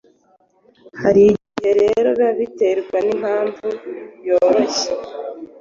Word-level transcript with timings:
hari 1.01 1.21
igihe 1.33 1.71
rero 1.81 2.09
biba 2.17 2.31
biterwa 2.39 2.97
n’impamvu 3.05 3.65
yoroshye 4.27 4.89